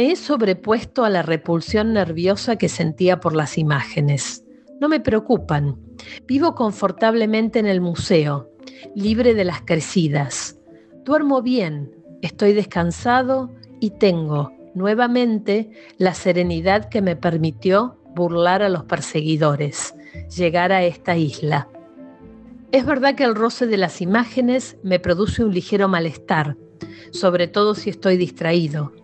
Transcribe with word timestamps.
Me 0.00 0.12
he 0.12 0.16
sobrepuesto 0.16 1.04
a 1.04 1.10
la 1.10 1.20
repulsión 1.20 1.92
nerviosa 1.92 2.56
que 2.56 2.70
sentía 2.70 3.20
por 3.20 3.36
las 3.36 3.58
imágenes. 3.58 4.46
No 4.80 4.88
me 4.88 4.98
preocupan. 4.98 5.76
Vivo 6.26 6.54
confortablemente 6.54 7.58
en 7.58 7.66
el 7.66 7.82
museo, 7.82 8.50
libre 8.94 9.34
de 9.34 9.44
las 9.44 9.60
crecidas. 9.60 10.58
Duermo 11.04 11.42
bien, 11.42 11.94
estoy 12.22 12.54
descansado 12.54 13.54
y 13.78 13.90
tengo, 13.90 14.54
nuevamente, 14.74 15.68
la 15.98 16.14
serenidad 16.14 16.88
que 16.88 17.02
me 17.02 17.14
permitió 17.14 17.98
burlar 18.14 18.62
a 18.62 18.70
los 18.70 18.84
perseguidores, 18.84 19.94
llegar 20.34 20.72
a 20.72 20.82
esta 20.82 21.18
isla. 21.18 21.68
Es 22.72 22.86
verdad 22.86 23.16
que 23.16 23.24
el 23.24 23.34
roce 23.34 23.66
de 23.66 23.76
las 23.76 24.00
imágenes 24.00 24.78
me 24.82 24.98
produce 24.98 25.44
un 25.44 25.52
ligero 25.52 25.88
malestar, 25.88 26.56
sobre 27.10 27.48
todo 27.48 27.74
si 27.74 27.90
estoy 27.90 28.16
distraído. 28.16 28.94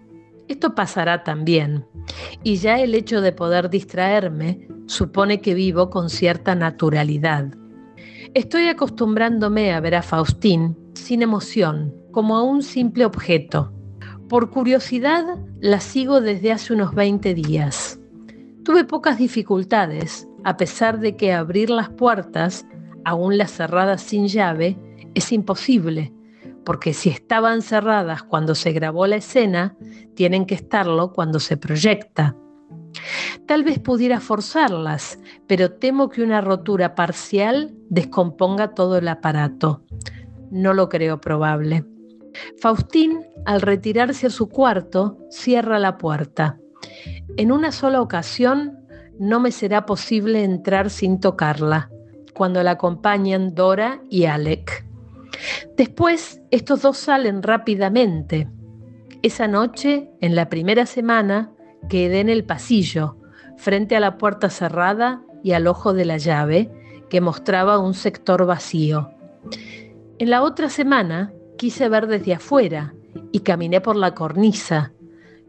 Esto 0.48 0.74
pasará 0.74 1.24
también, 1.24 1.86
y 2.42 2.56
ya 2.56 2.80
el 2.80 2.95
hecho 2.95 3.20
de 3.20 3.32
poder 3.32 3.68
distraerme 3.68 4.69
supone 4.86 5.41
que 5.41 5.55
vivo 5.55 5.91
con 5.91 6.09
cierta 6.09 6.55
naturalidad. 6.55 7.52
Estoy 8.34 8.69
acostumbrándome 8.69 9.72
a 9.72 9.80
ver 9.80 9.96
a 9.96 10.02
Faustín 10.02 10.77
sin 10.95 11.22
emoción, 11.22 11.95
como 12.12 12.36
a 12.36 12.42
un 12.42 12.62
simple 12.62 13.05
objeto. 13.05 13.72
Por 14.28 14.50
curiosidad, 14.50 15.24
la 15.60 15.80
sigo 15.80 16.20
desde 16.20 16.53
hace 16.53 16.72
unos 16.72 16.94
20 16.94 17.34
días. 17.34 18.00
Tuve 18.64 18.84
pocas 18.84 19.19
dificultades, 19.19 20.28
a 20.44 20.56
pesar 20.56 21.00
de 21.00 21.16
que 21.16 21.33
abrir 21.33 21.70
las 21.70 21.88
puertas, 21.91 22.66
aún 23.05 23.38
las 23.38 23.53
cerradas 23.53 24.03
sin 24.03 24.27
llave, 24.27 24.77
es 25.14 25.33
imposible, 25.33 26.12
porque 26.67 26.92
si 26.92 27.09
estaban 27.11 27.62
cerradas 27.62 28.25
cuando 28.25 28.56
se 28.56 28.72
grabó 28.72 29.06
la 29.06 29.17
escena, 29.17 29.77
tienen 30.17 30.47
que 30.47 30.56
estarlo 30.56 31.12
cuando 31.12 31.39
se 31.39 31.56
proyecta. 31.56 32.36
Tal 33.47 33.62
vez 33.62 33.78
pudiera 33.78 34.19
forzarlas, 34.19 35.20
pero 35.47 35.70
temo 35.70 36.09
que 36.09 36.22
una 36.22 36.41
rotura 36.41 36.97
parcial 36.97 37.72
descomponga 37.89 38.75
todo 38.75 38.98
el 38.98 39.06
aparato. 39.06 39.84
No 40.50 40.75
lo 40.75 40.89
creo 40.89 41.20
probable. 41.20 41.84
Faustín, 42.61 43.20
al 43.44 43.61
retirarse 43.61 44.27
a 44.27 44.31
su 44.31 44.48
cuarto, 44.48 45.19
cierra 45.31 45.78
la 45.78 45.97
puerta. 45.98 46.59
En 47.37 47.53
una 47.53 47.70
sola 47.70 48.03
ocasión 48.03 48.77
no 49.20 49.39
me 49.39 49.53
será 49.53 49.87
posible 49.87 50.42
entrar 50.42 50.91
sin 50.91 51.20
tocarla, 51.20 51.91
cuando 52.34 52.61
la 52.64 52.72
acompañan 52.72 53.55
Dora 53.55 54.03
y 54.11 54.25
Alec. 54.25 54.84
Después, 55.77 56.41
estos 56.51 56.83
dos 56.83 56.97
salen 56.97 57.42
rápidamente. 57.42 58.48
Esa 59.23 59.48
noche, 59.48 60.11
en 60.20 60.34
la 60.34 60.48
primera 60.48 60.87
semana, 60.87 61.53
quedé 61.89 62.20
en 62.20 62.28
el 62.28 62.45
pasillo, 62.45 63.17
frente 63.56 63.97
a 63.97 64.01
la 64.01 64.19
puerta 64.19 64.51
cerrada 64.51 65.23
y 65.43 65.53
al 65.53 65.67
ojo 65.67 65.93
de 65.93 66.05
la 66.05 66.19
llave, 66.19 66.70
que 67.09 67.20
mostraba 67.20 67.78
un 67.78 67.95
sector 67.95 68.47
vacío. 68.47 69.11
En 70.19 70.31
la 70.31 70.43
otra 70.43 70.69
semana, 70.70 71.33
quise 71.56 71.89
ver 71.89 72.06
desde 72.06 72.34
afuera 72.34 72.95
y 73.33 73.41
caminé 73.41 73.81
por 73.81 73.97
la 73.97 74.15
cornisa, 74.15 74.93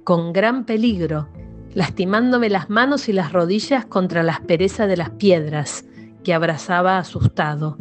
con 0.03 0.33
gran 0.33 0.65
peligro, 0.65 1.29
lastimándome 1.73 2.49
las 2.49 2.69
manos 2.69 3.09
y 3.09 3.13
las 3.13 3.33
rodillas 3.33 3.85
contra 3.85 4.23
la 4.23 4.33
aspereza 4.33 4.87
de 4.87 4.97
las 4.97 5.11
piedras, 5.11 5.85
que 6.23 6.33
abrazaba 6.33 6.97
asustado. 6.97 7.77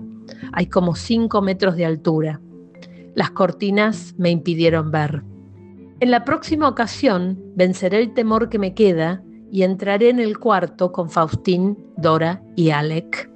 Hay 0.53 0.67
como 0.67 0.95
cinco 0.95 1.43
metros 1.43 1.77
de 1.77 1.87
altura. 1.87 2.41
Las 3.15 3.31
cortinas 3.31 4.15
me 4.19 4.31
impidieron 4.31 4.91
ver. 4.91 5.23
En 6.01 6.11
la 6.11 6.25
próxima 6.25 6.69
ocasión 6.69 7.39
venceré 7.55 8.01
el 8.01 8.13
temor 8.13 8.51
que 8.51 8.59
me 8.59 8.75
queda 8.75 9.23
y 9.51 9.63
entraré 9.63 10.11
en 10.11 10.21
el 10.21 10.39
cuarto 10.39 10.93
con 10.93 11.09
Faustín, 11.09 11.79
Dora 11.97 12.43
y 12.55 12.71
Alec. 12.71 13.31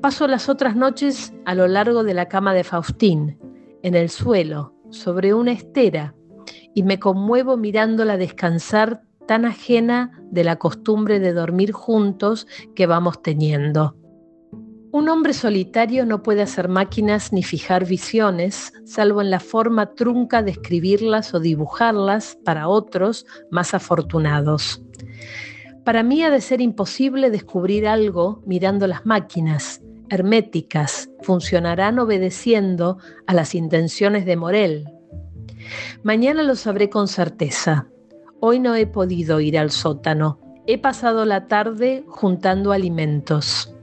Paso 0.00 0.26
las 0.26 0.48
otras 0.48 0.76
noches 0.76 1.32
a 1.44 1.54
lo 1.54 1.66
largo 1.66 2.04
de 2.04 2.14
la 2.14 2.28
cama 2.28 2.54
de 2.54 2.64
Faustín, 2.64 3.38
en 3.82 3.94
el 3.94 4.08
suelo, 4.08 4.74
sobre 4.90 5.34
una 5.34 5.52
estera, 5.52 6.14
y 6.74 6.82
me 6.82 6.98
conmuevo 6.98 7.56
mirándola 7.56 8.16
descansar 8.16 9.02
tan 9.26 9.44
ajena 9.44 10.22
de 10.30 10.44
la 10.44 10.56
costumbre 10.56 11.20
de 11.20 11.32
dormir 11.32 11.72
juntos 11.72 12.46
que 12.74 12.86
vamos 12.86 13.22
teniendo. 13.22 13.96
Un 14.92 15.08
hombre 15.08 15.32
solitario 15.32 16.04
no 16.04 16.22
puede 16.22 16.42
hacer 16.42 16.68
máquinas 16.68 17.32
ni 17.32 17.42
fijar 17.42 17.86
visiones, 17.86 18.74
salvo 18.84 19.22
en 19.22 19.30
la 19.30 19.40
forma 19.40 19.94
trunca 19.94 20.42
de 20.42 20.50
escribirlas 20.50 21.32
o 21.32 21.40
dibujarlas 21.40 22.36
para 22.44 22.68
otros 22.68 23.24
más 23.50 23.72
afortunados. 23.72 24.82
Para 25.82 26.02
mí 26.02 26.22
ha 26.22 26.30
de 26.30 26.42
ser 26.42 26.60
imposible 26.60 27.30
descubrir 27.30 27.88
algo 27.88 28.42
mirando 28.44 28.86
las 28.86 29.06
máquinas, 29.06 29.80
herméticas, 30.10 31.08
funcionarán 31.22 31.98
obedeciendo 31.98 32.98
a 33.26 33.32
las 33.32 33.54
intenciones 33.54 34.26
de 34.26 34.36
Morel. 34.36 34.84
Mañana 36.02 36.42
lo 36.42 36.54
sabré 36.54 36.90
con 36.90 37.08
certeza. 37.08 37.88
Hoy 38.40 38.60
no 38.60 38.74
he 38.74 38.86
podido 38.86 39.40
ir 39.40 39.58
al 39.58 39.70
sótano. 39.70 40.38
He 40.66 40.76
pasado 40.76 41.24
la 41.24 41.46
tarde 41.46 42.04
juntando 42.08 42.72
alimentos. 42.72 43.74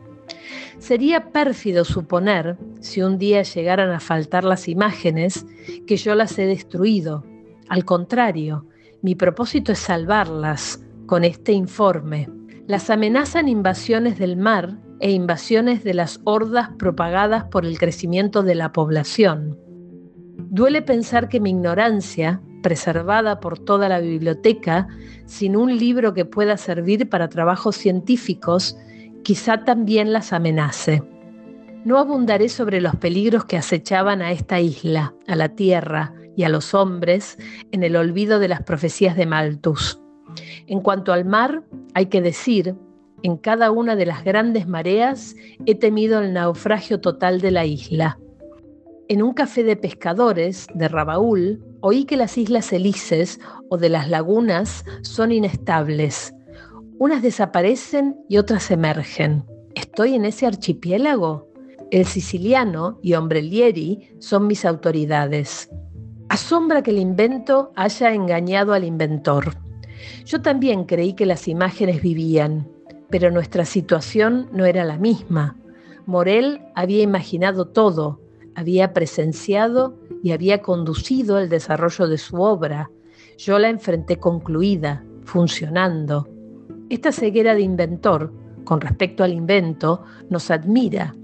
Sería 0.80 1.32
pérfido 1.32 1.84
suponer, 1.84 2.58
si 2.80 3.02
un 3.02 3.18
día 3.18 3.44
llegaran 3.44 3.92
a 3.92 4.00
faltar 4.00 4.46
las 4.46 4.68
imágenes, 4.70 5.46
que 5.86 5.98
yo 5.98 6.16
las 6.16 6.40
he 6.40 6.46
destruido. 6.46 7.26
Al 7.68 7.84
contrario, 7.84 8.66
mi 9.02 9.14
propósito 9.14 9.74
es 9.74 9.80
salvarlas 9.80 10.84
con 11.06 11.26
este 11.26 11.52
informe. 11.52 12.30
Las 12.66 12.90
amenazan 12.90 13.50
invasiones 13.50 14.18
del 14.18 14.38
mar 14.38 14.78
e 15.02 15.12
invasiones 15.12 15.84
de 15.84 15.94
las 15.94 16.22
hordas 16.24 16.70
propagadas 16.78 17.46
por 17.46 17.66
el 17.66 17.78
crecimiento 17.78 18.42
de 18.42 18.56
la 18.56 18.72
población. 18.72 19.58
Duele 20.38 20.82
pensar 20.82 21.28
que 21.28 21.42
mi 21.42 21.50
ignorancia, 21.50 22.42
preservada 22.64 23.40
por 23.40 23.60
toda 23.60 23.90
la 23.90 24.00
biblioteca, 24.00 24.88
sin 25.26 25.56
un 25.56 25.78
libro 25.78 26.14
que 26.14 26.26
pueda 26.26 26.58
servir 26.58 27.10
para 27.10 27.30
trabajos 27.30 27.76
científicos, 27.76 28.78
quizá 29.24 29.64
también 29.64 30.14
las 30.14 30.34
amenace. 30.34 31.04
No 31.86 31.98
abundaré 31.98 32.50
sobre 32.50 32.82
los 32.82 32.96
peligros 32.96 33.46
que 33.46 33.58
acechaban 33.58 34.22
a 34.22 34.32
esta 34.32 34.60
isla, 34.60 35.14
a 35.28 35.36
la 35.36 35.50
tierra 35.50 36.14
y 36.36 36.44
a 36.44 36.50
los 36.50 36.74
hombres 36.74 37.38
en 37.72 37.84
el 37.84 37.96
olvido 37.96 38.40
de 38.40 38.48
las 38.48 38.64
profecías 38.64 39.16
de 39.16 39.26
Malthus. 39.26 40.02
En 40.68 40.82
cuanto 40.82 41.14
al 41.14 41.26
mar, 41.26 41.64
hay 41.94 42.08
que 42.08 42.22
decir 42.22 42.76
en 43.24 43.38
cada 43.38 43.72
una 43.72 43.96
de 43.96 44.06
las 44.06 44.24
grandes 44.24 44.68
mareas 44.68 45.36
he 45.66 45.76
temido 45.76 46.22
el 46.22 46.34
naufragio 46.34 47.02
total 47.02 47.42
de 47.42 47.52
la 47.52 47.66
isla. 47.66 48.18
En 49.10 49.22
un 49.22 49.34
café 49.34 49.64
de 49.64 49.76
pescadores 49.76 50.68
de 50.74 50.88
Rabaul 50.88 51.62
oí 51.82 52.06
que 52.06 52.16
las 52.16 52.38
islas 52.38 52.72
Helices 52.72 53.40
o 53.70 53.78
de 53.78 53.90
las 53.90 54.10
lagunas 54.10 54.86
son 55.02 55.32
inestables. 55.32 56.34
Unas 57.00 57.22
desaparecen 57.22 58.18
y 58.28 58.40
otras 58.40 58.70
emergen. 58.72 59.46
¿Estoy 59.74 60.16
en 60.16 60.26
ese 60.26 60.46
archipiélago? 60.46 61.48
El 61.92 62.06
siciliano 62.06 63.00
y 63.02 63.14
Ombrelieri 63.14 64.18
son 64.20 64.48
mis 64.48 64.66
autoridades. 64.66 65.70
Asombra 66.28 66.84
que 66.84 66.92
el 66.92 66.98
invento 66.98 67.72
haya 67.78 68.14
engañado 68.14 68.74
al 68.74 68.84
inventor. 68.84 69.56
Yo 70.26 70.42
también 70.42 70.84
creí 70.84 71.14
que 71.14 71.26
las 71.26 71.48
imágenes 71.48 72.02
vivían, 72.02 72.68
pero 73.10 73.32
nuestra 73.32 73.64
situación 73.64 74.50
no 74.52 74.66
era 74.66 74.84
la 74.84 74.98
misma. 74.98 75.56
Morel 76.06 76.60
había 76.76 77.02
imaginado 77.02 77.66
todo, 77.70 78.20
había 78.56 78.92
presenciado 78.92 79.98
y 80.22 80.32
había 80.32 80.62
conducido 80.62 81.40
el 81.40 81.48
desarrollo 81.48 82.10
de 82.10 82.18
su 82.18 82.42
obra. 82.42 82.92
Yo 83.38 83.58
la 83.58 83.70
enfrenté 83.70 84.18
concluida, 84.18 85.06
funcionando. 85.24 86.28
Esta 86.90 87.12
ceguera 87.12 87.54
de 87.54 87.62
inventor, 87.62 88.34
con 88.64 88.82
respecto 88.82 89.24
al 89.24 89.32
invento, 89.32 90.04
nos 90.30 90.50
admira 90.50 91.16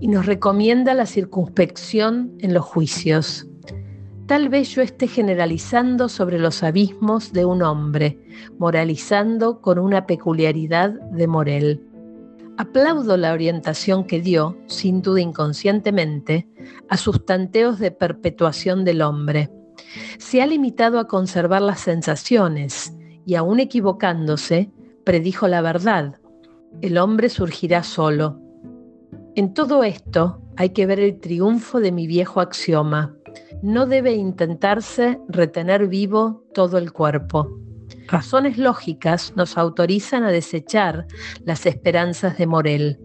y 0.00 0.08
nos 0.08 0.26
recomienda 0.26 0.94
la 0.94 1.06
circunspección 1.06 2.32
en 2.40 2.54
los 2.54 2.64
juicios. 2.64 3.46
Tal 4.26 4.48
vez 4.48 4.70
yo 4.70 4.80
esté 4.80 5.06
generalizando 5.06 6.08
sobre 6.08 6.38
los 6.38 6.62
abismos 6.62 7.34
de 7.34 7.44
un 7.44 7.62
hombre, 7.62 8.18
moralizando 8.58 9.60
con 9.60 9.78
una 9.78 10.06
peculiaridad 10.06 10.92
de 11.10 11.26
Morel. 11.26 11.82
Aplaudo 12.56 13.18
la 13.18 13.34
orientación 13.34 14.04
que 14.04 14.22
dio, 14.22 14.56
sin 14.66 15.02
duda 15.02 15.20
inconscientemente, 15.20 16.48
a 16.88 16.96
sus 16.96 17.26
tanteos 17.26 17.78
de 17.78 17.90
perpetuación 17.90 18.84
del 18.84 19.02
hombre. 19.02 19.50
Se 20.16 20.40
ha 20.40 20.46
limitado 20.46 20.98
a 20.98 21.08
conservar 21.08 21.60
las 21.60 21.80
sensaciones 21.80 22.94
y 23.26 23.34
aún 23.34 23.60
equivocándose, 23.60 24.70
predijo 25.04 25.48
la 25.48 25.60
verdad. 25.60 26.16
El 26.80 26.98
hombre 26.98 27.28
surgirá 27.28 27.82
solo. 27.82 28.40
En 29.36 29.54
todo 29.54 29.84
esto 29.84 30.40
hay 30.56 30.70
que 30.70 30.86
ver 30.86 31.00
el 31.00 31.20
triunfo 31.20 31.80
de 31.80 31.92
mi 31.92 32.06
viejo 32.06 32.40
axioma 32.40 33.14
no 33.62 33.86
debe 33.86 34.12
intentarse 34.12 35.18
retener 35.28 35.88
vivo 35.88 36.44
todo 36.52 36.78
el 36.78 36.92
cuerpo. 36.92 37.58
Razones 38.08 38.58
lógicas 38.58 39.32
nos 39.36 39.56
autorizan 39.56 40.22
a 40.24 40.30
desechar 40.30 41.06
las 41.44 41.64
esperanzas 41.64 42.36
de 42.36 42.46
Morel. 42.46 43.00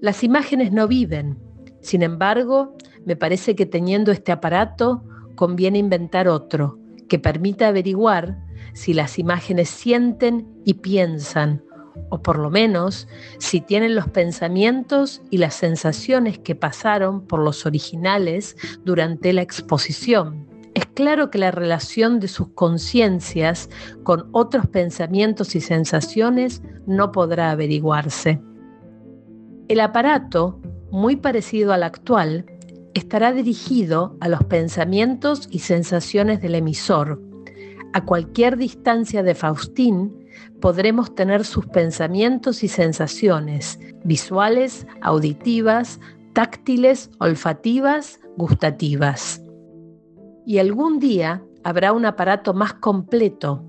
Las 0.00 0.24
imágenes 0.24 0.72
no 0.72 0.88
viven. 0.88 1.38
Sin 1.82 2.02
embargo, 2.02 2.74
me 3.04 3.16
parece 3.16 3.54
que 3.54 3.66
teniendo 3.66 4.12
este 4.12 4.32
aparato 4.32 5.04
conviene 5.34 5.78
inventar 5.78 6.28
otro 6.28 6.78
que 7.08 7.18
permita 7.18 7.68
averiguar 7.68 8.38
si 8.72 8.94
las 8.94 9.18
imágenes 9.18 9.68
sienten 9.68 10.46
y 10.64 10.74
piensan, 10.74 11.62
o 12.10 12.22
por 12.22 12.38
lo 12.38 12.50
menos 12.50 13.08
si 13.38 13.60
tienen 13.60 13.94
los 13.94 14.08
pensamientos 14.08 15.22
y 15.30 15.38
las 15.38 15.54
sensaciones 15.54 16.38
que 16.38 16.54
pasaron 16.54 17.26
por 17.26 17.40
los 17.40 17.66
originales 17.66 18.56
durante 18.84 19.32
la 19.32 19.42
exposición. 19.42 20.46
Es 20.74 20.86
claro 20.86 21.30
que 21.30 21.38
la 21.38 21.50
relación 21.50 22.18
de 22.18 22.28
sus 22.28 22.48
conciencias 22.48 23.68
con 24.04 24.28
otros 24.32 24.66
pensamientos 24.66 25.54
y 25.54 25.60
sensaciones 25.60 26.62
no 26.86 27.12
podrá 27.12 27.50
averiguarse. 27.50 28.40
El 29.68 29.80
aparato, 29.80 30.60
muy 30.90 31.16
parecido 31.16 31.72
al 31.72 31.82
actual, 31.82 32.46
estará 32.94 33.32
dirigido 33.32 34.16
a 34.20 34.28
los 34.28 34.44
pensamientos 34.44 35.48
y 35.50 35.60
sensaciones 35.60 36.40
del 36.40 36.54
emisor. 36.54 37.20
A 37.94 38.04
cualquier 38.06 38.56
distancia 38.56 39.22
de 39.22 39.34
Faustín 39.34 40.26
podremos 40.60 41.14
tener 41.14 41.44
sus 41.44 41.66
pensamientos 41.66 42.64
y 42.64 42.68
sensaciones 42.68 43.78
visuales, 44.04 44.86
auditivas, 45.02 46.00
táctiles, 46.32 47.10
olfativas, 47.18 48.18
gustativas. 48.38 49.42
Y 50.46 50.58
algún 50.58 51.00
día 51.00 51.44
habrá 51.64 51.92
un 51.92 52.06
aparato 52.06 52.54
más 52.54 52.72
completo. 52.74 53.62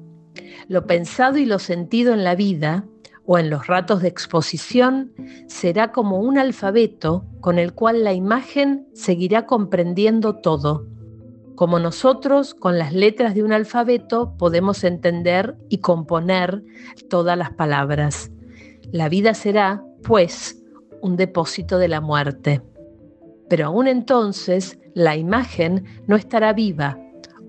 Lo 0.69 0.87
pensado 0.87 1.37
y 1.37 1.45
lo 1.45 1.59
sentido 1.59 2.13
en 2.13 2.23
la 2.23 2.35
vida 2.35 2.85
o 3.25 3.37
en 3.37 3.49
los 3.49 3.67
ratos 3.67 4.01
de 4.01 4.07
exposición 4.07 5.13
será 5.47 5.91
como 5.91 6.19
un 6.19 6.37
alfabeto 6.37 7.25
con 7.41 7.59
el 7.59 7.73
cual 7.73 8.05
la 8.05 8.13
imagen 8.13 8.87
seguirá 8.93 9.45
comprendiendo 9.45 10.37
todo. 10.37 10.87
Como 11.55 11.79
nosotros 11.79 12.53
con 12.53 12.77
las 12.77 12.93
letras 12.93 13.35
de 13.35 13.43
un 13.43 13.53
alfabeto 13.53 14.35
podemos 14.37 14.83
entender 14.83 15.55
y 15.69 15.79
componer 15.79 16.63
todas 17.09 17.37
las 17.37 17.51
palabras. 17.51 18.31
La 18.91 19.09
vida 19.09 19.33
será, 19.33 19.83
pues, 20.03 20.61
un 21.01 21.15
depósito 21.15 21.77
de 21.77 21.87
la 21.87 22.01
muerte. 22.01 22.61
Pero 23.49 23.67
aún 23.67 23.87
entonces 23.87 24.79
la 24.93 25.15
imagen 25.15 25.85
no 26.07 26.15
estará 26.15 26.53
viva. 26.53 26.97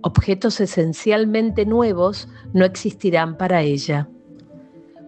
Objetos 0.02 0.60
esencialmente 0.60 1.64
nuevos 1.64 2.28
no 2.52 2.64
existirán 2.64 3.36
para 3.36 3.62
ella 3.62 4.08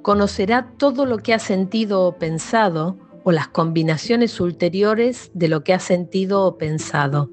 conocerá 0.06 0.70
todo 0.76 1.04
lo 1.04 1.18
que 1.18 1.34
ha 1.34 1.40
sentido 1.40 2.04
o 2.04 2.12
pensado 2.12 2.96
o 3.24 3.32
las 3.32 3.48
combinaciones 3.48 4.38
ulteriores 4.38 5.32
de 5.34 5.48
lo 5.48 5.64
que 5.64 5.74
ha 5.74 5.80
sentido 5.80 6.44
o 6.44 6.58
pensado. 6.58 7.28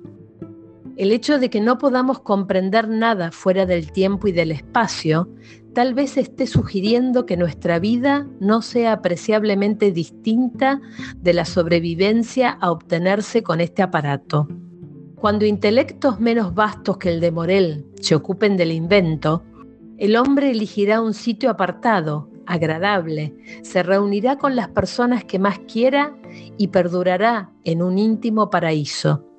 El 0.96 1.12
hecho 1.12 1.40
de 1.40 1.50
que 1.50 1.60
no 1.60 1.80
podamos 1.80 2.20
comprender 2.20 2.88
nada 2.88 3.32
fuera 3.32 3.66
del 3.66 3.92
tiempo 3.92 4.28
y 4.28 4.32
del 4.32 4.52
espacio 4.52 5.28
tal 5.74 5.96
vez 5.96 6.18
esté 6.18 6.46
sugiriendo 6.46 7.26
que 7.26 7.36
nuestra 7.36 7.80
vida 7.80 8.28
no 8.40 8.62
sea 8.62 8.94
apreciablemente 8.94 9.92
distinta 9.92 10.82
de 11.18 11.34
la 11.34 11.46
sobrevivencia 11.46 12.52
a 12.52 12.72
obtenerse 12.72 13.42
con 13.42 13.60
este 13.60 13.82
aparato. 13.82 14.48
Cuando 15.16 15.46
intelectos 15.46 16.20
menos 16.20 16.54
vastos 16.54 16.98
que 16.98 17.10
el 17.10 17.22
de 17.22 17.32
Morel 17.32 17.86
se 18.00 18.14
ocupen 18.14 18.56
del 18.56 18.72
invento, 18.72 19.44
el 19.98 20.16
hombre 20.16 20.52
elegirá 20.52 21.02
un 21.02 21.16
sitio 21.16 21.50
apartado, 21.50 22.30
agradable, 22.46 23.34
se 23.64 23.82
reunirá 23.82 24.38
con 24.38 24.56
las 24.56 24.68
personas 24.68 25.24
que 25.24 25.40
más 25.40 25.58
quiera 25.60 26.16
y 26.58 26.68
perdurará 26.68 27.50
en 27.64 27.82
un 27.82 27.98
íntimo 27.98 28.52
paraíso. 28.52 29.33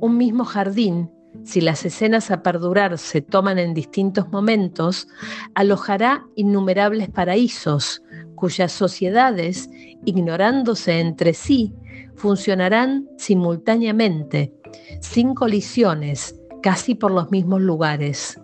Un 0.00 0.16
mismo 0.16 0.44
jardín, 0.44 1.10
si 1.44 1.60
las 1.60 1.84
escenas 1.84 2.30
a 2.30 2.42
perdurar 2.42 2.98
se 2.98 3.20
toman 3.20 3.58
en 3.58 3.74
distintos 3.74 4.28
momentos, 4.30 5.08
alojará 5.54 6.24
innumerables 6.36 7.08
paraísos, 7.08 8.02
cuyas 8.34 8.72
sociedades, 8.72 9.68
ignorándose 10.04 11.00
entre 11.00 11.34
sí, 11.34 11.74
funcionarán 12.14 13.08
simultáneamente, 13.18 14.52
sin 15.00 15.34
colisiones, 15.34 16.38
casi 16.62 16.94
por 16.94 17.10
los 17.10 17.30
mismos 17.30 17.60
lugares. 17.60 18.40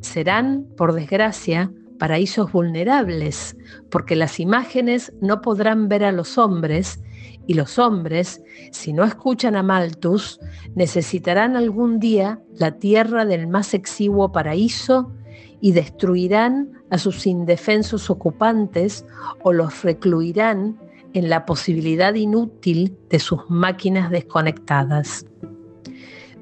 Serán, 0.00 0.66
por 0.76 0.94
desgracia, 0.94 1.70
paraísos 1.98 2.50
vulnerables, 2.50 3.56
porque 3.90 4.16
las 4.16 4.40
imágenes 4.40 5.12
no 5.20 5.40
podrán 5.40 5.88
ver 5.88 6.04
a 6.04 6.12
los 6.12 6.38
hombres 6.38 7.00
y 7.46 7.54
los 7.54 7.78
hombres, 7.78 8.42
si 8.70 8.92
no 8.92 9.04
escuchan 9.04 9.56
a 9.56 9.62
Malthus, 9.62 10.40
necesitarán 10.74 11.56
algún 11.56 11.98
día 11.98 12.40
la 12.54 12.72
tierra 12.72 13.24
del 13.24 13.46
más 13.46 13.74
exiguo 13.74 14.32
paraíso 14.32 15.12
y 15.60 15.72
destruirán 15.72 16.70
a 16.90 16.98
sus 16.98 17.26
indefensos 17.26 18.10
ocupantes 18.10 19.04
o 19.42 19.52
los 19.52 19.82
recluirán 19.82 20.78
en 21.14 21.28
la 21.28 21.46
posibilidad 21.46 22.14
inútil 22.14 22.96
de 23.10 23.18
sus 23.18 23.40
máquinas 23.48 24.10
desconectadas. 24.10 25.26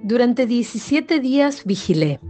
Durante 0.02 0.47
17 0.47 1.20
días 1.20 1.64
vigilé 1.64 2.20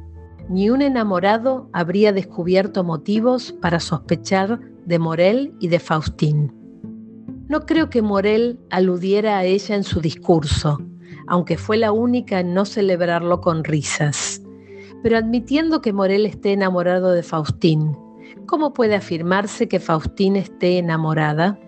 ni 0.51 0.69
un 0.69 0.83
enamorado 0.83 1.71
habría 1.73 2.13
descubierto 2.13 2.83
motivos 2.83 3.53
para 3.53 3.79
sospechar 3.79 4.59
de 4.85 4.99
Morel 4.99 5.55
y 5.61 5.69
de 5.69 5.79
Faustín. 5.79 6.60
No 7.51 7.67
creo 7.67 7.91
que 7.91 8.01
Morel 8.01 8.61
aludiera 8.71 9.39
a 9.39 9.45
ella 9.45 9.75
en 9.75 9.83
su 9.83 10.01
discurso, 10.01 10.79
aunque 11.27 11.59
fue 11.59 11.79
la 11.79 11.91
única 11.91 12.39
en 12.39 12.55
no 12.55 12.65
celebrarlo 12.65 13.41
con 13.41 13.65
risas. 13.65 14.41
Pero 15.03 15.19
admitiendo 15.19 15.83
que 15.83 15.93
Morel 15.93 16.27
esté 16.27 16.53
enamorado 16.53 17.11
de 17.11 17.25
Faustín, 17.25 17.99
¿cómo 18.47 18.73
puede 18.73 18.95
afirmarse 18.95 19.67
que 19.67 19.81
Faustín 19.81 20.37
esté 20.37 20.79
enamorada? 20.79 21.59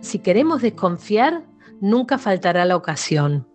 Si 0.00 0.18
queremos 0.18 0.60
desconfiar, 0.60 1.46
nunca 1.80 2.18
faltará 2.18 2.64
la 2.64 2.74
ocasión. 2.74 3.46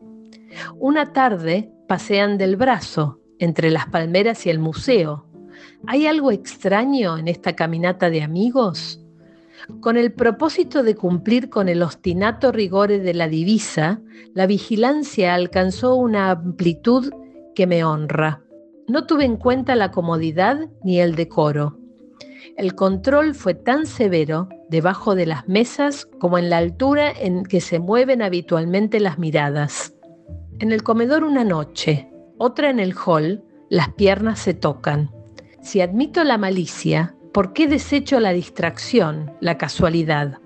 Una 0.79 1.12
tarde 1.12 1.69
pasean 1.89 2.38
del 2.38 2.55
brazo, 2.55 3.19
entre 3.39 3.71
las 3.71 3.88
palmeras 3.88 4.45
y 4.45 4.51
el 4.51 4.59
museo. 4.59 5.27
¿Hay 5.86 6.07
algo 6.07 6.31
extraño 6.31 7.17
en 7.17 7.27
esta 7.27 7.57
caminata 7.57 8.09
de 8.09 8.24
amigos? 8.24 9.03
Con 9.81 9.97
el 9.97 10.13
propósito 10.13 10.83
de 10.83 10.95
cumplir 10.95 11.49
con 11.49 11.69
el 11.69 11.81
ostinato 11.81 12.51
rigore 12.51 12.99
de 12.99 13.13
la 13.13 13.27
divisa, 13.27 14.01
la 14.33 14.45
vigilancia 14.45 15.33
alcanzó 15.33 15.95
una 15.95 16.31
amplitud 16.31 17.11
que 17.55 17.67
me 17.67 17.83
honra. 17.83 18.43
No 18.87 19.05
tuve 19.05 19.25
en 19.25 19.37
cuenta 19.37 19.75
la 19.75 19.91
comodidad 19.91 20.69
ni 20.83 20.99
el 20.99 21.15
decoro. 21.15 21.77
El 22.55 22.75
control 22.75 23.35
fue 23.35 23.53
tan 23.53 23.85
severo 23.85 24.47
debajo 24.69 25.15
de 25.15 25.25
las 25.25 25.47
mesas 25.47 26.07
como 26.19 26.37
en 26.37 26.49
la 26.49 26.57
altura 26.57 27.11
en 27.11 27.43
que 27.43 27.61
se 27.61 27.79
mueven 27.79 28.21
habitualmente 28.21 28.99
las 28.99 29.19
miradas. 29.19 29.93
En 30.59 30.71
el 30.71 30.83
comedor 30.83 31.23
una 31.23 31.43
noche, 31.43 32.09
otra 32.37 32.69
en 32.69 32.79
el 32.79 32.95
hall, 32.95 33.43
las 33.69 33.89
piernas 33.93 34.39
se 34.39 34.53
tocan. 34.53 35.11
Si 35.61 35.81
admito 35.81 36.23
la 36.23 36.37
malicia, 36.37 37.16
¿por 37.38 37.53
qué 37.53 37.67
desecho 37.67 38.20
la 38.20 38.34
distracción, 38.34 39.32
la 39.41 39.60
casualidad? 39.60 40.39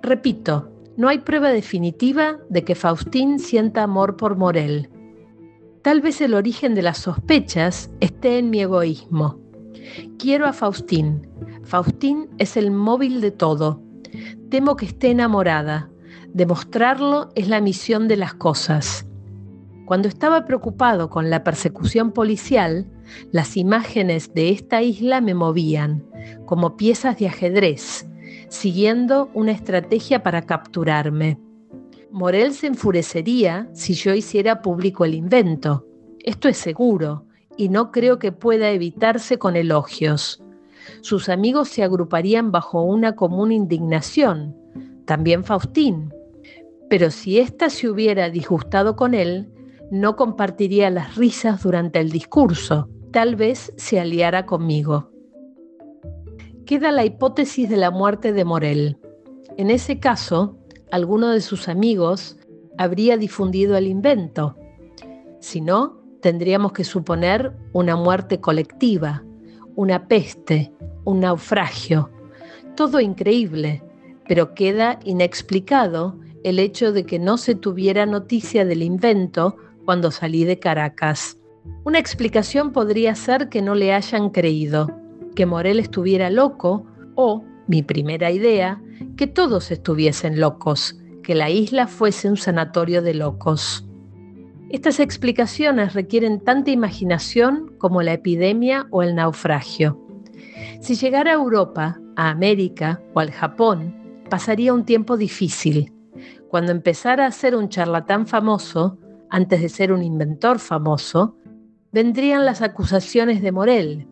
Repito, 0.00 0.72
no 0.96 1.08
hay 1.08 1.18
prueba 1.18 1.50
definitiva 1.50 2.38
de 2.48 2.64
que 2.64 2.74
Faustín 2.74 3.38
sienta 3.38 3.82
amor 3.82 4.16
por 4.16 4.34
Morel. 4.34 4.88
Tal 5.82 6.00
vez 6.00 6.22
el 6.22 6.32
origen 6.32 6.74
de 6.74 6.80
las 6.80 6.96
sospechas 6.96 7.90
esté 8.00 8.38
en 8.38 8.48
mi 8.48 8.62
egoísmo. 8.62 9.38
Quiero 10.18 10.46
a 10.46 10.54
Faustín. 10.54 11.28
Faustín 11.64 12.30
es 12.38 12.56
el 12.56 12.70
móvil 12.70 13.20
de 13.20 13.30
todo. 13.30 13.82
Temo 14.48 14.76
que 14.76 14.86
esté 14.86 15.10
enamorada. 15.10 15.90
Demostrarlo 16.32 17.28
es 17.34 17.48
la 17.48 17.60
misión 17.60 18.08
de 18.08 18.16
las 18.16 18.32
cosas. 18.32 19.06
Cuando 19.84 20.08
estaba 20.08 20.46
preocupado 20.46 21.10
con 21.10 21.28
la 21.28 21.44
persecución 21.44 22.12
policial, 22.12 22.86
las 23.32 23.56
imágenes 23.56 24.34
de 24.34 24.50
esta 24.50 24.82
isla 24.82 25.20
me 25.20 25.34
movían, 25.34 26.04
como 26.46 26.76
piezas 26.76 27.18
de 27.18 27.28
ajedrez, 27.28 28.06
siguiendo 28.48 29.30
una 29.34 29.52
estrategia 29.52 30.22
para 30.22 30.42
capturarme. 30.42 31.38
Morel 32.10 32.54
se 32.54 32.66
enfurecería 32.66 33.68
si 33.72 33.94
yo 33.94 34.14
hiciera 34.14 34.62
público 34.62 35.04
el 35.04 35.14
invento. 35.14 35.86
Esto 36.24 36.48
es 36.48 36.56
seguro, 36.56 37.26
y 37.56 37.68
no 37.68 37.90
creo 37.90 38.18
que 38.18 38.32
pueda 38.32 38.70
evitarse 38.70 39.38
con 39.38 39.56
elogios. 39.56 40.42
Sus 41.02 41.28
amigos 41.28 41.68
se 41.68 41.82
agruparían 41.82 42.50
bajo 42.50 42.82
una 42.82 43.14
común 43.14 43.52
indignación, 43.52 44.56
también 45.04 45.44
Faustín. 45.44 46.12
Pero 46.88 47.10
si 47.10 47.38
ésta 47.38 47.68
se 47.68 47.88
hubiera 47.88 48.30
disgustado 48.30 48.96
con 48.96 49.12
él, 49.12 49.50
no 49.90 50.16
compartiría 50.16 50.90
las 50.90 51.16
risas 51.16 51.62
durante 51.62 51.98
el 52.00 52.10
discurso, 52.10 52.88
tal 53.12 53.36
vez 53.36 53.72
se 53.76 54.00
aliara 54.00 54.46
conmigo. 54.46 55.10
queda 56.66 56.92
la 56.92 57.04
hipótesis 57.04 57.68
de 57.70 57.78
la 57.78 57.90
muerte 57.90 58.34
de 58.34 58.44
Morel. 58.44 58.98
En 59.56 59.70
ese 59.70 59.98
caso, 60.00 60.58
alguno 60.90 61.30
de 61.30 61.40
sus 61.40 61.66
amigos 61.66 62.36
habría 62.76 63.16
difundido 63.16 63.76
el 63.78 63.86
invento. 63.86 64.54
Si 65.40 65.62
no, 65.62 65.98
tendríamos 66.20 66.72
que 66.72 66.84
suponer 66.84 67.56
una 67.72 67.96
muerte 67.96 68.40
colectiva, 68.40 69.24
una 69.76 70.08
peste, 70.08 70.70
un 71.04 71.20
naufragio. 71.20 72.10
Todo 72.76 73.00
increíble, 73.00 73.82
pero 74.28 74.52
queda 74.54 74.98
inexplicado 75.04 76.18
el 76.44 76.58
hecho 76.58 76.92
de 76.92 77.06
que 77.06 77.18
no 77.18 77.38
se 77.38 77.54
tuviera 77.54 78.04
noticia 78.04 78.66
del 78.66 78.82
invento 78.82 79.56
cuando 79.86 80.10
salí 80.10 80.44
de 80.44 80.58
Caracas. 80.58 81.38
Una 81.84 81.98
explicación 81.98 82.72
podría 82.72 83.14
ser 83.14 83.48
que 83.48 83.62
no 83.62 83.74
le 83.74 83.92
hayan 83.92 84.30
creído, 84.30 84.90
que 85.34 85.46
Morel 85.46 85.78
estuviera 85.78 86.30
loco 86.30 86.84
o, 87.14 87.44
mi 87.66 87.82
primera 87.82 88.30
idea, 88.30 88.82
que 89.16 89.26
todos 89.26 89.70
estuviesen 89.70 90.40
locos, 90.40 90.98
que 91.22 91.34
la 91.34 91.50
isla 91.50 91.86
fuese 91.86 92.28
un 92.28 92.36
sanatorio 92.36 93.02
de 93.02 93.14
locos. 93.14 93.86
Estas 94.70 95.00
explicaciones 95.00 95.94
requieren 95.94 96.40
tanta 96.40 96.70
imaginación 96.70 97.72
como 97.78 98.02
la 98.02 98.12
epidemia 98.12 98.86
o 98.90 99.02
el 99.02 99.14
naufragio. 99.14 99.98
Si 100.80 100.94
llegara 100.94 101.30
a 101.30 101.34
Europa, 101.34 101.98
a 102.16 102.28
América 102.28 103.00
o 103.14 103.20
al 103.20 103.30
Japón, 103.30 103.94
pasaría 104.28 104.74
un 104.74 104.84
tiempo 104.84 105.16
difícil. 105.16 105.94
Cuando 106.48 106.72
empezara 106.72 107.24
a 107.24 107.30
ser 107.30 107.56
un 107.56 107.70
charlatán 107.70 108.26
famoso, 108.26 108.98
antes 109.30 109.62
de 109.62 109.68
ser 109.70 109.92
un 109.92 110.02
inventor 110.02 110.58
famoso, 110.58 111.37
vendrían 111.92 112.44
las 112.44 112.62
acusaciones 112.62 113.42
de 113.42 113.52
Morel 113.52 114.06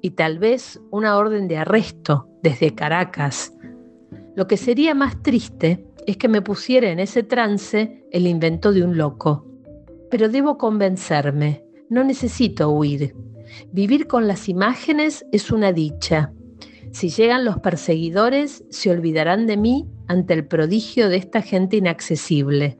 y 0.00 0.10
tal 0.10 0.38
vez 0.38 0.80
una 0.90 1.16
orden 1.16 1.48
de 1.48 1.58
arresto 1.58 2.28
desde 2.42 2.74
Caracas. 2.74 3.52
Lo 4.34 4.46
que 4.46 4.56
sería 4.56 4.94
más 4.94 5.22
triste 5.22 5.86
es 6.06 6.16
que 6.16 6.28
me 6.28 6.42
pusiera 6.42 6.90
en 6.90 6.98
ese 6.98 7.22
trance 7.22 8.04
el 8.10 8.26
invento 8.26 8.72
de 8.72 8.82
un 8.82 8.96
loco. 8.96 9.46
Pero 10.10 10.28
debo 10.28 10.58
convencerme, 10.58 11.64
no 11.88 12.04
necesito 12.04 12.70
huir. 12.70 13.14
Vivir 13.70 14.06
con 14.06 14.26
las 14.26 14.48
imágenes 14.48 15.24
es 15.32 15.50
una 15.50 15.72
dicha. 15.72 16.32
Si 16.90 17.08
llegan 17.08 17.44
los 17.44 17.58
perseguidores, 17.60 18.64
se 18.68 18.90
olvidarán 18.90 19.46
de 19.46 19.56
mí 19.56 19.88
ante 20.08 20.34
el 20.34 20.46
prodigio 20.46 21.08
de 21.08 21.16
esta 21.16 21.40
gente 21.40 21.76
inaccesible. 21.76 22.78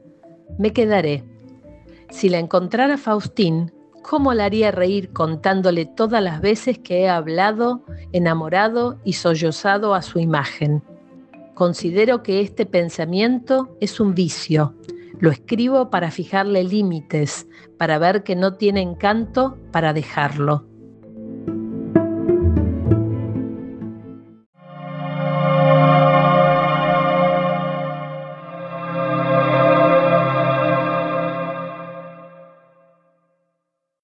Me 0.59 0.73
quedaré. 0.73 1.23
Si 2.11 2.29
la 2.29 2.37
encontrara 2.37 2.97
Faustín, 2.97 3.71
¿cómo 4.03 4.33
la 4.33 4.45
haría 4.45 4.69
reír 4.69 5.11
contándole 5.11 5.85
todas 5.85 6.21
las 6.21 6.41
veces 6.41 6.77
que 6.77 6.99
he 6.99 7.09
hablado, 7.09 7.81
enamorado 8.11 8.99
y 9.03 9.13
sollozado 9.13 9.95
a 9.95 10.03
su 10.03 10.19
imagen? 10.19 10.83
Considero 11.55 12.21
que 12.21 12.41
este 12.41 12.67
pensamiento 12.67 13.75
es 13.79 13.99
un 13.99 14.13
vicio. 14.13 14.75
Lo 15.19 15.31
escribo 15.31 15.89
para 15.89 16.11
fijarle 16.11 16.63
límites, 16.63 17.47
para 17.77 17.97
ver 17.97 18.23
que 18.23 18.35
no 18.35 18.55
tiene 18.55 18.81
encanto, 18.81 19.57
para 19.71 19.93
dejarlo. 19.93 20.65